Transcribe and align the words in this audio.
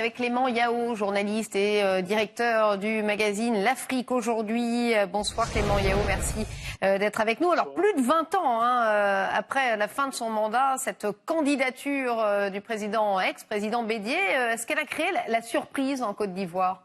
Avec 0.00 0.14
Clément 0.14 0.48
Yao, 0.48 0.94
journaliste 0.94 1.54
et 1.54 1.84
euh, 1.84 2.00
directeur 2.00 2.78
du 2.78 3.02
magazine 3.02 3.62
L'Afrique 3.62 4.10
aujourd'hui. 4.10 4.96
Euh, 4.96 5.04
bonsoir 5.04 5.52
Clément 5.52 5.78
Yao, 5.78 5.98
merci 6.06 6.46
euh, 6.82 6.96
d'être 6.96 7.20
avec 7.20 7.38
nous. 7.42 7.52
Alors 7.52 7.74
plus 7.74 7.92
de 7.92 8.00
20 8.00 8.34
ans 8.36 8.62
hein, 8.62 9.28
après 9.30 9.76
la 9.76 9.88
fin 9.88 10.08
de 10.08 10.14
son 10.14 10.30
mandat, 10.30 10.76
cette 10.78 11.06
candidature 11.26 12.50
du 12.50 12.62
président 12.62 13.20
ex-président 13.20 13.82
Bédier, 13.82 14.16
est-ce 14.16 14.66
qu'elle 14.66 14.78
a 14.78 14.86
créé 14.86 15.08
la, 15.28 15.42
surprise 15.42 16.00
en 16.00 16.14
Côte 16.14 16.32
d'Ivoire? 16.32 16.82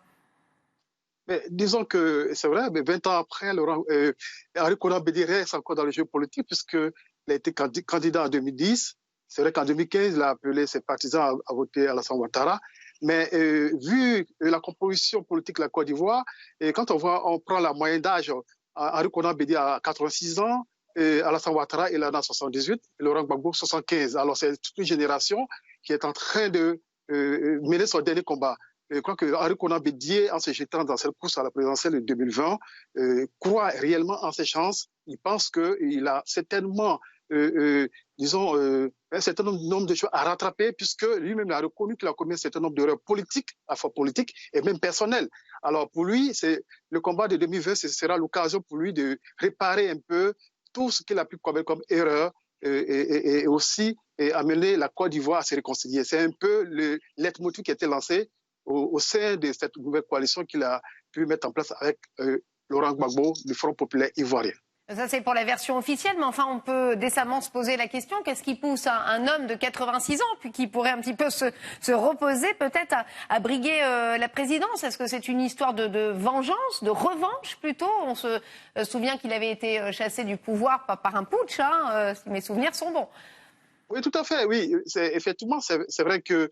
Disons 1.49 1.85
que 1.85 2.31
c'est 2.33 2.49
vrai, 2.49 2.69
mais 2.69 2.81
20 2.81 3.07
ans 3.07 3.17
après, 3.17 3.53
Laurent, 3.53 3.85
Henri 4.59 4.75
Conan 4.77 4.99
Bédier 4.99 5.23
reste 5.23 5.53
encore 5.53 5.77
dans 5.77 5.85
le 5.85 5.91
jeu 5.91 6.03
politique 6.03 6.47
puisqu'il 6.47 6.91
a 7.29 7.33
été 7.33 7.53
candidat 7.53 8.25
en 8.25 8.27
2010. 8.27 8.97
C'est 9.27 9.41
vrai 9.41 9.51
qu'en 9.51 9.65
2015, 9.65 10.15
il 10.15 10.21
a 10.21 10.29
appelé 10.29 10.67
ses 10.67 10.81
partisans 10.81 11.39
à, 11.47 11.53
voter 11.53 11.87
à 11.87 11.93
l'Assemblée 11.93 12.23
Ouattara. 12.23 12.59
Mais 13.05 13.29
euh, 13.33 13.71
vu 13.87 14.25
la 14.39 14.59
composition 14.59 15.21
politique 15.21 15.57
de 15.57 15.61
la 15.61 15.69
Côte 15.69 15.85
d'Ivoire, 15.85 16.23
et 16.59 16.73
quand 16.73 16.89
on 16.89 17.39
prend 17.39 17.59
la 17.59 17.71
moyenne 17.71 18.01
d'âge, 18.01 18.33
Henri 18.73 19.09
Konan 19.11 19.35
Bédi 19.35 19.55
a 19.55 19.79
86 19.83 20.39
ans, 20.39 20.65
et 20.95 21.21
Alassane 21.21 21.53
Ouattara, 21.53 21.91
il 21.91 22.03
en 22.03 22.09
a 22.09 22.21
78, 22.23 22.73
et 22.73 23.03
Laurent 23.03 23.23
Gbagbo 23.23 23.53
75. 23.53 24.17
Alors 24.17 24.35
c'est 24.35 24.59
toute 24.59 24.77
une 24.79 24.85
génération 24.85 25.37
qui 25.83 25.93
est 25.93 26.03
en 26.03 26.13
train 26.13 26.49
de 26.49 26.81
euh, 27.11 27.59
mener 27.61 27.85
son 27.85 28.01
dernier 28.01 28.23
combat. 28.23 28.57
Je 28.89 28.99
crois 29.01 29.15
que 29.15 29.35
Henri 29.35 29.55
Konan 29.55 29.79
Bédier, 29.79 30.31
en 30.31 30.39
se 30.39 30.51
jetant 30.51 30.83
dans 30.83 30.97
cette 30.97 31.11
course 31.19 31.37
à 31.37 31.43
la 31.43 31.51
présidentielle 31.51 31.93
de 31.93 31.99
2020, 31.99 32.57
euh, 32.97 33.27
croit 33.39 33.67
réellement 33.67 34.23
en 34.23 34.31
ses 34.31 34.45
chances. 34.45 34.87
Il 35.05 35.19
pense 35.19 35.51
qu'il 35.51 36.07
a 36.07 36.23
certainement 36.25 36.93
euh, 36.93 36.97
euh, 36.97 37.14
disons, 38.17 38.55
euh, 38.57 38.91
un 39.11 39.21
certain 39.21 39.43
nombre 39.43 39.85
de 39.85 39.95
choses 39.95 40.09
à 40.13 40.23
rattraper, 40.23 40.73
puisque 40.73 41.05
lui-même 41.19 41.51
a 41.51 41.59
reconnu 41.59 41.95
qu'il 41.95 42.07
a 42.07 42.13
commis 42.13 42.33
un 42.33 42.37
certain 42.37 42.59
nombre 42.59 42.75
d'erreurs 42.75 42.99
politiques, 43.01 43.49
à 43.67 43.73
la 43.73 43.75
fois 43.75 43.93
politiques 43.93 44.33
et 44.53 44.61
même 44.61 44.79
personnelles. 44.79 45.29
Alors 45.63 45.89
pour 45.89 46.05
lui, 46.05 46.33
c'est 46.33 46.63
le 46.89 46.99
combat 46.99 47.27
de 47.27 47.37
2020, 47.37 47.75
ce 47.75 47.87
sera 47.87 48.17
l'occasion 48.17 48.61
pour 48.61 48.77
lui 48.77 48.93
de 48.93 49.19
réparer 49.39 49.89
un 49.89 49.99
peu 50.07 50.33
tout 50.73 50.91
ce 50.91 51.03
qu'il 51.03 51.17
a 51.19 51.25
pu 51.25 51.37
commettre 51.37 51.65
comme 51.65 51.81
erreur 51.89 52.31
et, 52.61 53.45
aussi 53.47 53.95
amener 54.33 54.75
la 54.75 54.89
Côte 54.89 55.11
d'Ivoire 55.11 55.39
à 55.39 55.43
se 55.43 55.55
réconcilier. 55.55 56.03
C'est 56.03 56.19
un 56.19 56.31
peu 56.31 56.63
le 56.63 56.99
leitmotiv 57.17 57.63
qui 57.63 57.71
a 57.71 57.73
été 57.73 57.85
lancé 57.85 58.29
au 58.65 58.97
sein 58.99 59.35
de 59.35 59.51
cette 59.53 59.77
nouvelle 59.77 60.03
coalition 60.09 60.43
qu'il 60.45 60.63
a 60.63 60.81
pu 61.11 61.25
mettre 61.25 61.47
en 61.47 61.51
place 61.51 61.71
avec 61.79 61.99
Laurent 62.69 62.93
Gbagbo 62.93 63.33
du 63.45 63.53
Front 63.53 63.73
populaire 63.73 64.09
ivoirien. 64.17 64.53
Ça, 64.87 65.07
c'est 65.07 65.21
pour 65.21 65.33
la 65.33 65.45
version 65.45 65.79
officielle, 65.79 66.13
mais 66.19 66.25
enfin, 66.25 66.45
on 66.47 66.59
peut 66.59 66.95
décemment 66.95 67.41
se 67.41 67.49
poser 67.49 67.75
la 67.75 67.87
question 67.87 68.21
qu'est-ce 68.23 68.43
qui 68.43 68.53
pousse 68.53 68.85
un, 68.85 69.27
homme 69.27 69.47
de 69.47 69.55
86 69.55 70.21
ans, 70.21 70.35
puis 70.39 70.51
qui 70.51 70.67
pourrait 70.67 70.91
un 70.91 71.01
petit 71.01 71.15
peu 71.15 71.31
se, 71.31 71.45
reposer, 71.91 72.53
peut-être, 72.59 72.95
à, 73.29 73.39
briguer 73.39 73.81
euh, 73.81 74.19
la 74.19 74.29
présidence? 74.29 74.83
Est-ce 74.83 74.99
que 74.99 75.07
c'est 75.07 75.27
une 75.27 75.41
histoire 75.41 75.73
de, 75.73 76.11
vengeance, 76.11 76.83
de 76.83 76.91
revanche 76.91 77.57
plutôt? 77.61 77.89
On 78.05 78.13
se 78.13 78.39
euh, 78.77 78.83
souvient 78.83 79.17
qu'il 79.17 79.33
avait 79.33 79.49
été 79.49 79.79
euh, 79.79 79.91
chassé 79.91 80.23
du 80.23 80.37
pouvoir 80.37 80.85
par, 80.85 81.15
un 81.15 81.23
putsch, 81.23 81.59
hein, 81.59 82.13
mes 82.27 82.41
souvenirs 82.41 82.75
sont 82.75 82.91
bons. 82.91 83.07
Oui, 83.89 84.01
tout 84.01 84.11
à 84.13 84.23
fait, 84.23 84.45
oui. 84.45 84.71
Effectivement, 84.95 85.61
c'est 85.61 86.03
vrai 86.03 86.21
que 86.21 86.51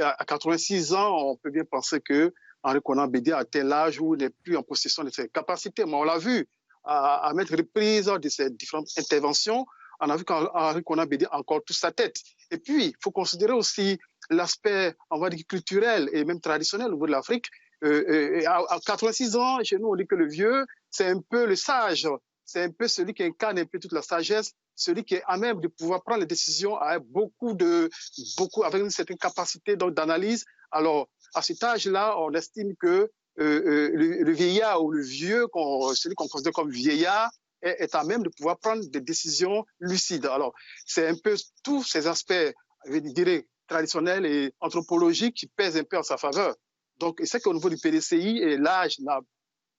à 0.00 0.24
86 0.24 0.94
ans, 0.94 1.16
on 1.30 1.36
peut 1.36 1.50
bien 1.50 1.64
penser 1.64 2.00
que 2.00 2.32
Henri 2.62 2.78
Conan 2.84 3.08
Bédier 3.08 3.32
a 3.32 3.44
tel 3.44 3.72
âge 3.72 4.00
où 4.00 4.14
il 4.14 4.18
n'est 4.18 4.30
plus 4.30 4.56
en 4.56 4.62
possession 4.62 5.02
de 5.02 5.10
ses 5.10 5.28
capacités, 5.28 5.84
mais 5.84 5.94
on 5.94 6.04
l'a 6.04 6.18
vu 6.18 6.46
à, 6.84 7.28
à 7.28 7.34
mettre 7.34 7.56
reprise 7.56 8.06
de 8.06 8.28
ces 8.28 8.50
différentes 8.50 8.88
interventions, 8.96 9.66
on 10.00 10.10
a 10.10 10.16
vu 10.16 10.24
qu'Henri 10.24 10.82
a 11.30 11.36
encore 11.36 11.62
toute 11.64 11.76
sa 11.76 11.92
tête. 11.92 12.16
Et 12.50 12.58
puis, 12.58 12.86
il 12.86 12.94
faut 13.02 13.10
considérer 13.10 13.52
aussi 13.52 13.98
l'aspect, 14.30 14.94
on 15.10 15.18
va 15.18 15.28
dire, 15.30 15.44
culturel 15.46 16.08
et 16.12 16.24
même 16.24 16.40
traditionnel 16.40 16.88
au 16.88 16.92
niveau 16.92 17.06
de 17.06 17.12
l'Afrique. 17.12 17.46
Euh, 17.84 18.40
euh 18.40 18.48
à, 18.48 18.78
86 18.84 19.36
ans, 19.36 19.58
chez 19.62 19.78
nous, 19.78 19.88
on 19.88 19.96
dit 19.96 20.06
que 20.06 20.14
le 20.14 20.28
vieux, 20.28 20.64
c'est 20.90 21.06
un 21.06 21.20
peu 21.20 21.46
le 21.46 21.56
sage. 21.56 22.08
C'est 22.44 22.62
un 22.62 22.70
peu 22.70 22.88
celui 22.88 23.14
qui 23.14 23.22
incarne 23.22 23.58
un 23.58 23.64
peu 23.64 23.78
toute 23.78 23.92
la 23.92 24.02
sagesse, 24.02 24.52
celui 24.74 25.04
qui 25.04 25.14
est 25.14 25.22
à 25.26 25.36
même 25.36 25.60
de 25.60 25.68
pouvoir 25.68 26.02
prendre 26.02 26.20
les 26.20 26.26
décisions 26.26 26.76
avec 26.76 27.04
beaucoup 27.04 27.54
de, 27.54 27.88
beaucoup, 28.36 28.64
avec 28.64 28.82
une 28.82 28.90
certaine 28.90 29.18
capacité 29.18 29.76
d'analyse. 29.76 30.44
Alors, 30.72 31.08
à 31.34 31.42
cet 31.42 31.62
âge-là, 31.62 32.18
on 32.18 32.32
estime 32.32 32.74
que 32.76 33.10
euh, 33.38 33.44
euh, 33.44 34.22
le, 34.22 34.32
vieillard 34.32 34.82
ou 34.82 34.90
le 34.90 35.02
vieux, 35.02 35.46
celui 35.94 36.14
qu'on 36.14 36.28
considère 36.28 36.52
comme 36.52 36.70
vieillard, 36.70 37.30
est, 37.62 37.94
à 37.94 38.04
même 38.04 38.22
de 38.22 38.30
pouvoir 38.30 38.58
prendre 38.58 38.84
des 38.86 39.00
décisions 39.00 39.64
lucides. 39.80 40.26
Alors, 40.26 40.54
c'est 40.86 41.06
un 41.06 41.16
peu 41.16 41.36
tous 41.62 41.84
ces 41.84 42.06
aspects, 42.06 42.52
je 42.86 42.98
dirais, 42.98 43.46
traditionnels 43.66 44.24
et 44.26 44.52
anthropologiques 44.60 45.36
qui 45.36 45.46
pèsent 45.46 45.76
un 45.76 45.84
peu 45.84 45.98
en 45.98 46.02
sa 46.02 46.16
faveur. 46.16 46.54
Donc, 46.98 47.20
c'est 47.24 47.40
qu'au 47.40 47.54
niveau 47.54 47.68
du 47.68 47.76
PDCI, 47.76 48.56
l'âge 48.58 48.98
n'a 49.00 49.20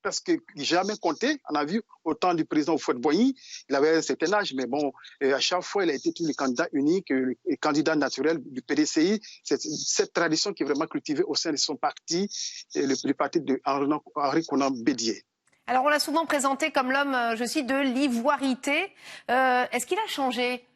presque 0.02 0.32
jamais 0.56 0.98
compté. 0.98 1.38
On 1.50 1.56
a 1.56 1.66
vu 1.66 1.82
au 2.04 2.14
temps 2.14 2.34
du 2.34 2.46
président 2.46 2.78
Fouette-Boigny, 2.78 3.36
il 3.70 3.76
avait 3.76 3.98
un 3.98 4.02
certain 4.02 4.34
âge, 4.34 4.54
mais 4.56 4.66
bon, 4.66 4.92
à 5.22 5.40
chaque 5.40 5.64
fois, 5.64 5.84
il 5.84 5.92
a 5.92 5.94
été 5.94 6.12
le 6.20 6.34
candidat 6.34 6.68
unique, 6.74 7.10
le 7.10 7.36
candidat 7.60 7.96
naturel 7.96 8.40
du 8.44 8.62
PDCI. 8.62 9.22
C'est 9.44 9.62
cette 9.62 10.14
tradition 10.14 10.54
qui 10.54 10.64
est 10.64 10.66
vraiment 10.66 10.88
cultivée 10.88 11.24
au 11.24 11.36
sein 11.36 11.52
de 11.52 11.58
son 11.58 11.76
parti, 11.76 12.30
le, 12.76 13.14
parti 13.14 13.42
de 13.42 13.62
Henri 13.66 14.46
Conan 14.46 14.72
Bédier. 14.72 15.24
Alors, 15.68 15.86
on 15.86 15.90
l'a 15.90 16.00
souvent 16.00 16.26
présenté 16.26 16.72
comme 16.72 16.92
l'homme, 16.92 17.14
euh, 17.14 17.36
je 17.36 17.46
cite, 17.46 17.68
de 17.68 17.76
l'ivoirité. 17.76 18.94
Euh, 19.30 19.66
est-ce 19.72 19.86
qu'il 19.86 19.98
a 20.00 20.08
changé? 20.08 20.68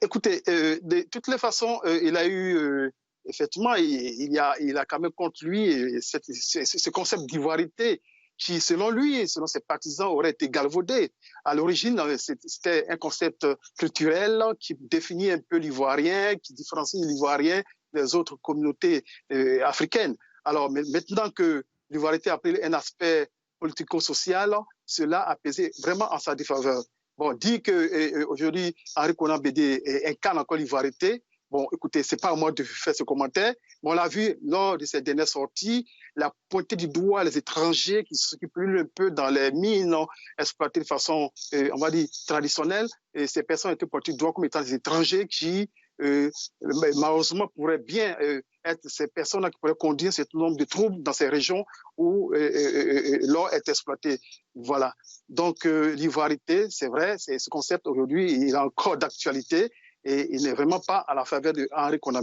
Écoutez, 0.00 0.42
euh, 0.48 0.78
de 0.82 1.02
toutes 1.02 1.28
les 1.28 1.36
façons, 1.36 1.80
il 1.84 2.16
a 2.16 2.26
eu 2.26 2.90
effectivement, 3.26 3.74
il, 3.74 4.32
y 4.32 4.38
a, 4.38 4.54
il 4.60 4.76
a 4.76 4.84
quand 4.84 5.00
même 5.00 5.12
contre 5.12 5.44
lui 5.44 6.00
ce 6.00 6.90
concept 6.90 7.24
d'ivoirité 7.26 8.00
qui, 8.36 8.60
selon 8.60 8.90
lui, 8.90 9.28
selon 9.28 9.46
ses 9.46 9.60
partisans, 9.60 10.08
aurait 10.08 10.30
été 10.30 10.48
galvaudé. 10.48 11.12
À 11.44 11.54
l'origine, 11.54 12.00
c'était 12.18 12.84
un 12.88 12.96
concept 12.96 13.46
culturel 13.78 14.42
qui 14.58 14.76
définit 14.80 15.30
un 15.30 15.38
peu 15.38 15.56
l'ivoirien, 15.56 16.34
qui 16.36 16.52
différencie 16.52 17.00
l'ivoirien 17.04 17.62
des 17.92 18.14
autres 18.14 18.36
communautés 18.36 19.04
euh, 19.32 19.64
africaines. 19.64 20.16
Alors 20.44 20.70
maintenant 20.70 21.30
que 21.30 21.64
l'ivoirité 21.90 22.30
a 22.30 22.38
pris 22.38 22.60
un 22.62 22.72
aspect 22.72 23.28
politico-social, 23.60 24.54
cela 24.84 25.22
a 25.22 25.36
pesé 25.36 25.70
vraiment 25.82 26.12
en 26.12 26.18
sa 26.18 26.34
défaveur. 26.34 26.82
Bon, 27.16 27.32
dit 27.32 27.62
que 27.62 27.70
euh, 27.70 28.18
euh, 28.18 28.26
aujourd'hui 28.28 28.74
Henri 28.96 29.14
Conan 29.14 29.38
Bédé 29.38 30.02
incarne 30.06 30.38
encore 30.38 30.58
l'ivoirité, 30.58 31.22
Bon, 31.54 31.68
écoutez, 31.72 32.02
c'est 32.02 32.20
pas 32.20 32.30
à 32.30 32.34
moi 32.34 32.50
de 32.50 32.64
faire 32.64 32.96
ce 32.96 33.04
commentaire, 33.04 33.54
mais 33.84 33.90
on 33.90 33.92
l'a 33.92 34.08
vu 34.08 34.36
lors 34.44 34.76
de 34.76 34.84
ces 34.84 35.02
dernières 35.02 35.28
sorties, 35.28 35.88
la 36.16 36.34
pointée 36.48 36.74
du 36.74 36.88
doigt 36.88 37.22
les 37.22 37.38
étrangers 37.38 38.02
qui 38.02 38.16
s'occupent 38.16 38.58
un 38.58 38.84
peu 38.92 39.12
dans 39.12 39.28
les 39.28 39.52
mines 39.52 39.94
exploitées 40.36 40.80
de 40.80 40.84
façon, 40.84 41.30
euh, 41.52 41.70
on 41.72 41.78
va 41.78 41.92
dire, 41.92 42.08
traditionnelle. 42.26 42.88
Et 43.14 43.28
ces 43.28 43.44
personnes 43.44 43.70
étaient 43.70 43.86
pointées 43.86 44.10
du 44.10 44.18
doigt 44.18 44.32
comme 44.32 44.44
étant 44.46 44.62
des 44.62 44.74
étrangers 44.74 45.28
qui, 45.28 45.70
euh, 46.02 46.28
malheureusement, 46.60 47.46
pourraient 47.54 47.78
bien 47.78 48.16
euh, 48.20 48.42
être 48.64 48.80
ces 48.88 49.06
personnes 49.06 49.48
qui 49.48 49.56
pourraient 49.60 49.76
conduire 49.78 50.12
certain 50.12 50.38
nombre 50.38 50.56
de 50.56 50.64
troubles 50.64 51.04
dans 51.04 51.12
ces 51.12 51.28
régions 51.28 51.64
où 51.96 52.32
l'or 52.32 53.48
est 53.52 53.68
exploité. 53.68 54.18
Voilà. 54.56 54.92
Donc, 55.28 55.66
l'ivoirité, 55.66 56.66
c'est 56.68 56.88
vrai, 56.88 57.14
ce 57.16 57.48
concept 57.48 57.86
aujourd'hui, 57.86 58.32
il 58.32 58.48
est 58.48 58.56
encore 58.56 58.96
d'actualité 58.96 59.70
et 60.04 60.34
il 60.34 60.42
n'est 60.42 60.52
vraiment 60.52 60.80
pas 60.80 60.98
à 60.98 61.14
la 61.14 61.24
faveur 61.24 61.52
de 61.52 61.68
Henri 61.72 61.98
Conan 61.98 62.20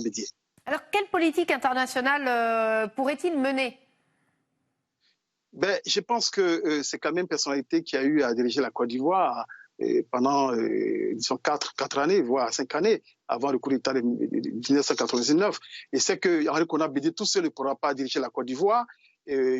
Alors, 0.66 0.82
quelle 0.92 1.08
politique 1.08 1.52
internationale 1.52 2.28
euh, 2.28 2.88
pourrait-il 2.88 3.38
mener? 3.38 3.78
Ben, 5.54 5.80
Je 5.86 6.00
pense 6.00 6.30
que 6.30 6.42
euh, 6.42 6.84
c'est 6.84 7.00
quand 7.00 7.12
même 7.12 7.24
une 7.24 7.28
personnalité 7.28 7.84
qui 7.84 7.98
a 7.98 8.04
eu 8.04 8.22
à 8.22 8.34
diriger 8.34 8.62
la 8.62 8.70
Côte 8.70 8.90
d'Ivoire 8.90 9.48
euh, 9.82 10.04
pendant, 10.12 10.56
disons, 10.56 11.38
quatre, 11.38 11.74
quatre 11.76 11.98
années, 11.98 12.22
voire 12.22 12.54
cinq 12.54 12.76
années, 12.76 13.02
avant 13.28 13.52
le 13.52 13.58
coup 13.58 13.72
d'État 13.72 13.94
de 13.94 14.02
1999. 14.02 15.58
Et 15.92 16.00
c'est 16.00 16.20
que 16.20 16.48
Henri 16.48 16.68
Conan 16.68 16.88
tout 17.16 17.26
seul 17.26 17.44
ne 17.44 17.50
pourra 17.50 17.76
pas 17.76 17.94
diriger 17.94 18.20
la 18.20 18.30
Côte 18.30 18.46
d'Ivoire. 18.46 18.86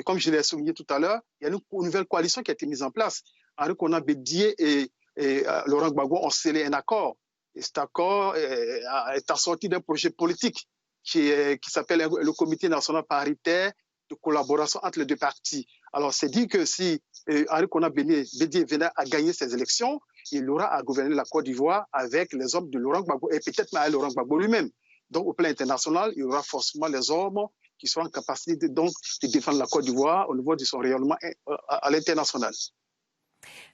comme 0.06 0.20
je 0.20 0.30
l'ai 0.30 0.44
souligné 0.44 0.74
tout 0.74 0.86
à 0.90 1.00
l'heure, 1.00 1.22
il 1.40 1.46
y 1.46 1.48
a 1.48 1.54
une, 1.54 1.60
nouvelle 1.72 2.06
coalition 2.06 2.44
qui 2.44 2.52
a 2.52 2.54
été 2.54 2.68
mise 2.68 2.84
en 2.84 2.92
place. 2.92 3.24
Henri 3.58 3.76
Conan 3.76 4.00
Bédier 4.00 4.54
et, 4.60 4.92
et 5.18 5.44
Laurent 5.66 5.90
Gbagbo 5.90 6.18
ont 6.24 6.30
scellé 6.30 6.64
un 6.66 6.74
accord 6.74 7.18
cet 7.60 7.78
accord 7.78 8.36
est 8.36 9.30
assorti 9.30 9.68
d'un 9.70 9.82
projet 9.82 10.10
politique 10.10 10.68
qui, 11.04 11.32
qui 11.62 11.72
s'appelle 11.72 12.08
le 12.10 12.32
Comité 12.32 12.70
national 12.70 13.04
paritaire 13.04 13.72
de 14.12 14.16
collaboration 14.16 14.80
entre 14.84 15.00
les 15.00 15.06
deux 15.06 15.16
partis. 15.16 15.66
Alors, 15.94 16.14
c'est 16.14 16.30
dit 16.30 16.48
que 16.48 16.66
si 16.66 17.02
euh, 17.30 17.46
Henri 17.50 17.68
Kona 17.68 17.90
Bédié 17.90 18.26
venait 18.66 18.90
à 18.96 19.04
gagner 19.06 19.34
ces 19.34 19.54
élections, 19.54 20.00
il 20.32 20.50
aura 20.50 20.74
à 20.74 20.82
gouverner 20.84 21.16
la 21.16 21.24
Côte 21.24 21.46
d'Ivoire 21.46 21.86
avec 21.92 22.34
les 22.34 22.56
hommes 22.56 22.70
de 22.70 22.78
Laurent 22.78 23.02
Gbagbo 23.02 23.30
et 23.32 23.40
peut-être 23.40 23.74
même 23.74 23.92
Laurent 23.92 24.10
Gbagbo 24.10 24.38
lui-même. 24.38 24.70
Donc, 25.10 25.28
au 25.28 25.34
plan 25.34 25.50
international, 25.50 26.12
il 26.16 26.20
y 26.20 26.24
aura 26.24 26.44
forcément 26.44 26.88
les 26.88 27.10
hommes 27.12 27.46
qui 27.78 27.88
seront 27.88 28.06
en 28.06 28.10
capacité 28.10 28.56
de, 28.56 28.68
donc, 28.68 28.92
de 29.24 29.28
défendre 29.28 29.60
la 29.60 29.66
Côte 29.66 29.86
d'Ivoire 29.86 30.30
au 30.30 30.36
niveau 30.36 30.56
de 30.56 30.64
son 30.64 30.78
rayonnement 30.78 31.18
euh, 31.24 31.56
à 31.68 31.90
l'international. 31.90 32.54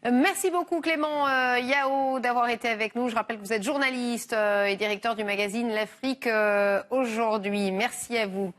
Merci 0.03 0.51
beaucoup 0.51 0.79
Clément 0.79 1.27
euh, 1.27 1.57
Yao 1.59 2.19
d'avoir 2.19 2.49
été 2.49 2.67
avec 2.69 2.95
nous. 2.95 3.09
Je 3.09 3.15
rappelle 3.15 3.37
que 3.37 3.41
vous 3.41 3.51
êtes 3.51 3.63
journaliste 3.63 4.31
euh, 4.31 4.65
et 4.65 4.75
directeur 4.75 5.15
du 5.15 5.23
magazine 5.23 5.69
L'Afrique 5.69 6.27
euh, 6.27 6.81
aujourd'hui. 6.91 7.71
Merci 7.71 8.15
à 8.17 8.27
vous. 8.27 8.53